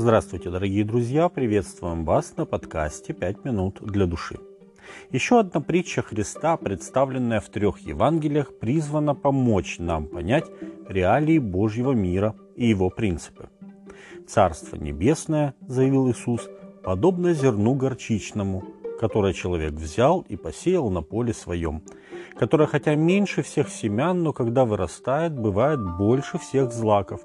Здравствуйте, 0.00 0.48
дорогие 0.48 0.84
друзья! 0.84 1.28
Приветствуем 1.28 2.04
вас 2.04 2.36
на 2.36 2.46
подкасте 2.46 3.12
«Пять 3.12 3.44
минут 3.44 3.80
для 3.80 4.06
души». 4.06 4.38
Еще 5.10 5.40
одна 5.40 5.60
притча 5.60 6.02
Христа, 6.02 6.56
представленная 6.56 7.40
в 7.40 7.48
трех 7.48 7.80
Евангелиях, 7.80 8.56
призвана 8.60 9.16
помочь 9.16 9.80
нам 9.80 10.06
понять 10.06 10.44
реалии 10.88 11.40
Божьего 11.40 11.90
мира 11.90 12.36
и 12.54 12.68
его 12.68 12.90
принципы. 12.90 13.48
«Царство 14.28 14.76
небесное,— 14.76 15.54
заявил 15.66 16.08
Иисус,— 16.12 16.48
подобно 16.84 17.34
зерну 17.34 17.74
горчичному, 17.74 18.62
которое 19.00 19.32
человек 19.32 19.72
взял 19.72 20.24
и 20.28 20.36
посеял 20.36 20.90
на 20.90 21.02
поле 21.02 21.34
своем, 21.34 21.82
которое 22.38 22.68
хотя 22.68 22.94
меньше 22.94 23.42
всех 23.42 23.68
семян, 23.68 24.22
но 24.22 24.32
когда 24.32 24.64
вырастает, 24.64 25.36
бывает 25.36 25.80
больше 25.98 26.38
всех 26.38 26.70
злаков 26.70 27.22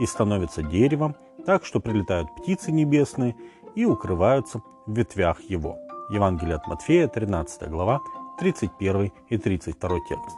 и 0.00 0.06
становится 0.06 0.64
деревом, 0.64 1.14
так 1.46 1.64
что 1.64 1.80
прилетают 1.80 2.34
птицы 2.36 2.72
небесные 2.72 3.36
и 3.74 3.84
укрываются 3.84 4.60
в 4.86 4.92
ветвях 4.92 5.40
его». 5.42 5.78
Евангелие 6.10 6.56
от 6.56 6.66
Матфея, 6.68 7.08
13 7.08 7.68
глава, 7.68 8.00
31 8.38 9.12
и 9.28 9.38
32 9.38 9.90
текст. 10.08 10.36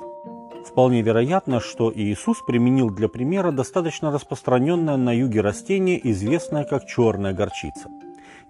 Вполне 0.66 1.02
вероятно, 1.02 1.60
что 1.60 1.92
Иисус 1.94 2.42
применил 2.46 2.90
для 2.90 3.08
примера 3.08 3.52
достаточно 3.52 4.10
распространенное 4.10 4.96
на 4.96 5.14
юге 5.14 5.40
растение, 5.40 5.98
известное 6.10 6.64
как 6.64 6.86
черная 6.86 7.32
горчица. 7.32 7.88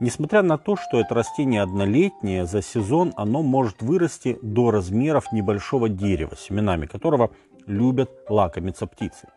Несмотря 0.01 0.43
на 0.43 0.59
то, 0.59 0.77
что 0.77 1.01
это 1.01 1.15
растение 1.15 1.63
однолетнее, 1.63 2.47
за 2.47 2.63
сезон 2.63 3.13
оно 3.17 3.43
может 3.43 3.83
вырасти 3.83 4.39
до 4.43 4.71
размеров 4.71 5.33
небольшого 5.33 5.89
дерева, 5.89 6.37
семенами 6.37 6.87
которого 6.87 7.31
любят 7.67 8.11
лакомиться 8.29 8.87
птицы. 8.87 9.29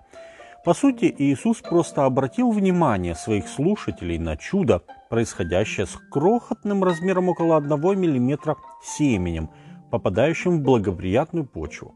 По 0.63 0.75
сути, 0.75 1.13
Иисус 1.17 1.57
просто 1.61 2.05
обратил 2.05 2.51
внимание 2.51 3.15
своих 3.15 3.47
слушателей 3.47 4.19
на 4.19 4.37
чудо, 4.37 4.83
происходящее 5.09 5.87
с 5.87 5.97
крохотным 6.11 6.83
размером 6.83 7.29
около 7.29 7.57
1 7.57 7.71
мм 7.71 8.55
семенем, 8.83 9.49
попадающим 9.89 10.59
в 10.59 10.61
благоприятную 10.61 11.47
почву. 11.47 11.95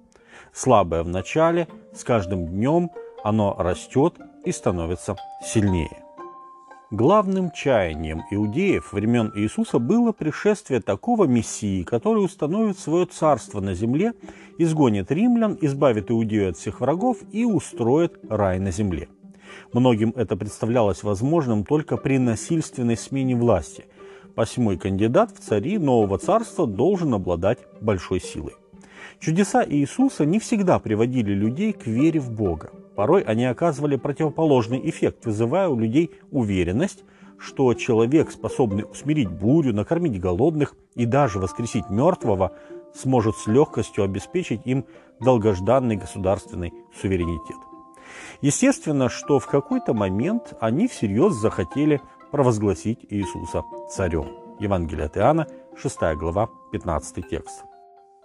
Слабое 0.52 1.04
в 1.04 1.08
начале, 1.08 1.68
с 1.94 2.04
каждым 2.04 2.48
днем 2.48 2.90
оно 3.24 3.56
растет 3.58 4.16
и 4.44 4.52
становится 4.52 5.16
сильнее. 5.44 6.05
Главным 6.92 7.50
чаянием 7.50 8.22
иудеев 8.30 8.94
времен 8.94 9.32
Иисуса 9.36 9.80
было 9.80 10.12
пришествие 10.12 10.82
такого 10.82 11.26
Мессии, 11.26 11.82
который 11.82 12.24
установит 12.24 12.78
свое 12.78 13.08
царство 13.08 13.60
на 13.60 13.74
земле, 13.74 14.14
изгонит 14.60 15.12
римлян, 15.12 15.58
избавит 15.62 16.12
Иудею 16.12 16.52
от 16.52 16.58
всех 16.58 16.82
врагов 16.82 17.18
и 17.32 17.44
устроит 17.44 18.20
рай 18.30 18.60
на 18.60 18.70
земле. 18.70 19.08
Многим 19.74 20.14
это 20.16 20.38
представлялось 20.38 21.02
возможным 21.02 21.66
только 21.66 21.98
при 21.98 22.20
насильственной 22.20 22.98
смене 22.98 23.36
власти. 23.36 23.86
Посему 24.36 24.78
кандидат 24.78 25.32
в 25.32 25.40
цари 25.40 25.80
нового 25.80 26.20
царства 26.20 26.68
должен 26.68 27.16
обладать 27.16 27.60
большой 27.82 28.22
силой. 28.22 28.54
Чудеса 29.20 29.66
Иисуса 29.68 30.24
не 30.24 30.40
всегда 30.40 30.78
приводили 30.78 31.34
людей 31.34 31.74
к 31.74 31.88
вере 31.88 32.20
в 32.20 32.30
Бога. 32.32 32.70
Порой 32.96 33.22
они 33.22 33.46
оказывали 33.46 33.98
противоположный 33.98 34.82
эффект, 34.90 35.26
вызывая 35.26 35.68
у 35.68 35.78
людей 35.78 36.12
уверенность, 36.32 37.04
что 37.38 37.74
человек, 37.74 38.32
способный 38.32 38.86
усмирить 38.90 39.30
бурю, 39.30 39.74
накормить 39.74 40.20
голодных 40.20 40.76
и 40.96 41.06
даже 41.06 41.40
воскресить 41.40 41.90
мертвого, 41.90 42.54
сможет 42.94 43.36
с 43.36 43.48
легкостью 43.48 44.06
обеспечить 44.06 44.62
им 44.66 44.86
долгожданный 45.20 45.98
государственный 45.98 46.74
суверенитет. 47.00 47.58
Естественно, 48.42 49.10
что 49.10 49.40
в 49.40 49.48
какой-то 49.48 49.94
момент 49.94 50.54
они 50.62 50.88
всерьез 50.88 51.34
захотели 51.34 52.02
провозгласить 52.32 53.06
Иисуса 53.10 53.64
царем. 53.90 54.28
Евангелие 54.60 55.06
от 55.06 55.18
Иоанна, 55.18 55.48
6 55.76 55.98
глава, 56.16 56.50
15 56.72 57.28
текст. 57.30 57.66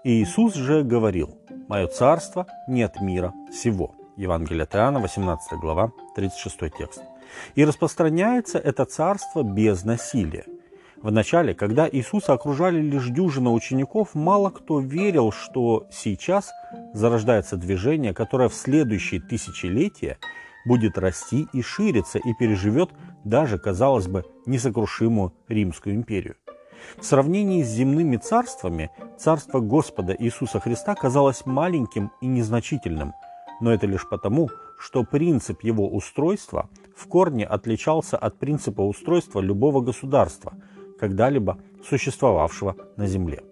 Иисус 0.04 0.54
же 0.54 0.82
говорил, 0.82 1.36
«Мое 1.68 1.88
царство 1.88 2.46
не 2.68 2.82
от 2.82 3.00
мира 3.00 3.34
сего». 3.52 3.94
Евангелие 4.20 4.64
от 4.64 4.74
Иоанна, 4.76 5.00
18 5.00 5.58
глава, 5.58 5.92
36 6.14 6.58
текст. 6.76 7.02
И 7.54 7.64
распространяется 7.64 8.58
это 8.58 8.84
царство 8.84 9.42
без 9.42 9.84
насилия. 9.84 10.44
Вначале, 10.98 11.54
когда 11.54 11.88
Иисуса 11.88 12.34
окружали 12.34 12.82
лишь 12.82 13.08
дюжина 13.08 13.50
учеников, 13.50 14.14
мало 14.14 14.50
кто 14.50 14.78
верил, 14.78 15.32
что 15.32 15.86
сейчас 15.90 16.50
зарождается 16.92 17.56
движение, 17.56 18.12
которое 18.12 18.50
в 18.50 18.54
следующие 18.54 19.22
тысячелетия 19.22 20.18
будет 20.66 20.98
расти 20.98 21.48
и 21.54 21.62
шириться 21.62 22.18
и 22.18 22.34
переживет 22.38 22.90
даже, 23.24 23.58
казалось 23.58 24.06
бы, 24.06 24.26
несокрушимую 24.44 25.32
Римскую 25.48 25.94
империю. 25.94 26.36
В 26.98 27.04
сравнении 27.06 27.62
с 27.62 27.68
земными 27.68 28.18
царствами, 28.18 28.90
царство 29.18 29.60
Господа 29.60 30.14
Иисуса 30.18 30.60
Христа 30.60 30.94
казалось 30.94 31.46
маленьким 31.46 32.12
и 32.20 32.26
незначительным– 32.26 33.14
но 33.60 33.72
это 33.72 33.86
лишь 33.86 34.08
потому, 34.08 34.50
что 34.78 35.04
принцип 35.04 35.62
его 35.62 35.88
устройства 35.88 36.68
в 36.96 37.06
корне 37.06 37.46
отличался 37.46 38.16
от 38.16 38.38
принципа 38.38 38.80
устройства 38.80 39.40
любого 39.40 39.80
государства, 39.80 40.54
когда-либо 40.98 41.58
существовавшего 41.86 42.76
на 42.96 43.06
Земле. 43.06 43.44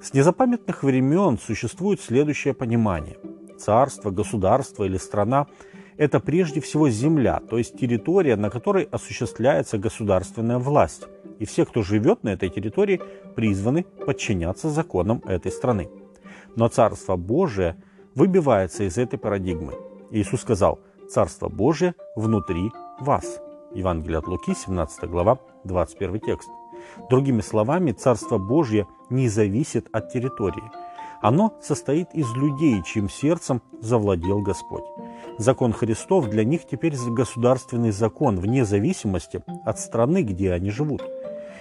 С 0.00 0.14
незапамятных 0.14 0.82
времен 0.82 1.38
существует 1.38 2.00
следующее 2.00 2.54
понимание. 2.54 3.16
Царство, 3.58 4.10
государство 4.10 4.84
или 4.84 4.96
страна– 4.96 5.46
это 5.96 6.18
прежде 6.18 6.60
всего 6.60 6.88
земля, 6.88 7.40
то 7.48 7.58
есть 7.58 7.78
территория, 7.78 8.36
на 8.36 8.50
которой 8.50 8.84
осуществляется 8.84 9.78
государственная 9.78 10.58
власть. 10.58 11.06
И 11.38 11.44
все, 11.44 11.64
кто 11.64 11.82
живет 11.82 12.24
на 12.24 12.30
этой 12.30 12.48
территории, 12.48 13.00
призваны 13.36 13.84
подчиняться 13.84 14.70
законам 14.70 15.22
этой 15.26 15.52
страны. 15.52 15.88
Но 16.56 16.68
Царство 16.68 17.16
Божие– 17.16 17.76
выбивается 18.14 18.84
из 18.84 18.98
этой 18.98 19.18
парадигмы. 19.18 19.74
Иисус 20.10 20.42
сказал, 20.42 20.78
«Царство 21.10 21.48
Божие 21.48 21.94
внутри 22.16 22.70
вас». 23.00 23.40
Евангелие 23.74 24.18
от 24.18 24.26
Луки, 24.26 24.54
17 24.54 25.08
глава, 25.08 25.38
21 25.64 26.20
текст. 26.20 26.48
Другими 27.08 27.40
словами, 27.40 27.92
Царство 27.92 28.38
Божье 28.38 28.86
не 29.08 29.28
зависит 29.28 29.88
от 29.92 30.12
территории. 30.12 30.70
Оно 31.22 31.54
состоит 31.62 32.08
из 32.14 32.30
людей, 32.34 32.82
чьим 32.82 33.08
сердцем 33.08 33.62
завладел 33.80 34.40
Господь. 34.42 34.84
Закон 35.38 35.72
Христов 35.72 36.28
для 36.28 36.44
них 36.44 36.66
теперь 36.66 36.94
государственный 36.96 37.92
закон, 37.92 38.40
вне 38.40 38.64
зависимости 38.64 39.42
от 39.64 39.78
страны, 39.78 40.22
где 40.22 40.52
они 40.52 40.70
живут. 40.70 41.02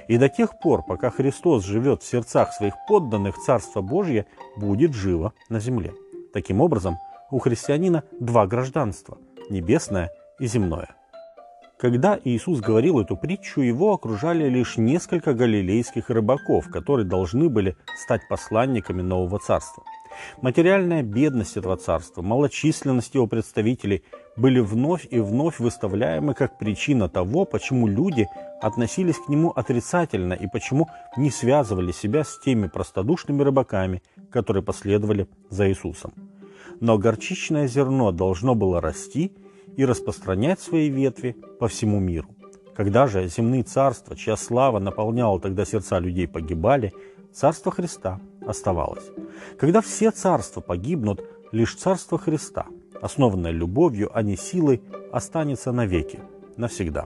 И 0.07 0.17
до 0.17 0.29
тех 0.29 0.59
пор, 0.59 0.83
пока 0.83 1.11
Христос 1.11 1.63
живет 1.63 2.01
в 2.01 2.07
сердцах 2.07 2.51
своих 2.53 2.73
подданных, 2.87 3.37
Царство 3.37 3.81
Божье 3.81 4.25
будет 4.57 4.93
живо 4.93 5.33
на 5.47 5.59
земле. 5.59 5.93
Таким 6.33 6.61
образом, 6.61 6.97
у 7.29 7.39
христианина 7.39 8.03
два 8.19 8.47
гражданства– 8.47 9.17
небесное 9.49 10.11
и 10.39 10.47
земное. 10.47 10.95
Когда 11.77 12.19
Иисус 12.23 12.59
говорил 12.59 12.99
эту 12.99 13.17
притчу, 13.17 13.61
его 13.61 13.93
окружали 13.93 14.47
лишь 14.47 14.77
несколько 14.77 15.33
галилейских 15.33 16.09
рыбаков, 16.09 16.69
которые 16.69 17.07
должны 17.07 17.49
были 17.49 17.75
стать 17.97 18.21
посланниками 18.29 19.01
нового 19.01 19.39
царства. 19.39 19.83
Материальная 20.41 21.03
бедность 21.03 21.57
этого 21.57 21.77
царства, 21.77 22.21
малочисленность 22.21 23.15
его 23.15 23.27
представителей 23.27 24.03
были 24.37 24.59
вновь 24.59 25.07
и 25.09 25.19
вновь 25.19 25.59
выставляемы 25.59 26.33
как 26.33 26.59
причина 26.59 27.09
того, 27.09 27.45
почему 27.45 27.87
люди 27.87 28.27
относились 28.61 29.17
к 29.17 29.27
нему 29.27 29.49
отрицательно 29.49 30.33
и 30.33 30.47
почему 30.47 30.87
не 31.17 31.31
связывали 31.31 31.91
себя 31.91 32.23
с 32.23 32.39
теми 32.39 32.67
простодушными 32.67 33.41
рыбаками, 33.41 34.01
которые 34.29 34.63
последовали 34.63 35.27
за 35.49 35.69
Иисусом. 35.69 36.13
Но 36.79 36.97
горчичное 36.97 37.67
зерно 37.67 38.11
должно 38.11 38.55
было 38.55 38.79
расти 38.79 39.33
и 39.77 39.85
распространять 39.85 40.59
свои 40.59 40.89
ветви 40.89 41.35
по 41.59 41.67
всему 41.67 41.99
миру. 41.99 42.29
Когда 42.75 43.07
же 43.07 43.27
земные 43.27 43.63
царства, 43.63 44.15
чья 44.15 44.37
слава 44.37 44.79
наполняла 44.79 45.39
тогда 45.39 45.65
сердца 45.65 45.99
людей, 45.99 46.27
погибали, 46.27 46.93
царство 47.33 47.71
Христа 47.71 48.19
оставалось. 48.45 49.05
Когда 49.59 49.81
все 49.81 50.11
царства 50.11 50.61
погибнут, 50.61 51.23
лишь 51.51 51.75
царство 51.75 52.17
Христа, 52.17 52.65
основанное 53.01 53.51
любовью, 53.51 54.09
а 54.13 54.21
не 54.21 54.37
силой, 54.37 54.81
останется 55.11 55.71
навеки, 55.71 56.19
навсегда. 56.57 57.05